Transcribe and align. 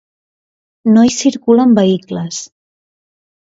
No 0.95 1.03
hi 1.09 1.13
circulen 1.17 1.77
vehicles. 1.81 2.43